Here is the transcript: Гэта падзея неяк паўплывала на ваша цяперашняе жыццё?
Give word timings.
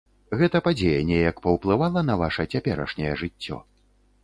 Гэта 0.37 0.61
падзея 0.67 1.01
неяк 1.09 1.37
паўплывала 1.43 2.03
на 2.09 2.17
ваша 2.23 2.49
цяперашняе 2.55 3.13
жыццё? 3.23 3.63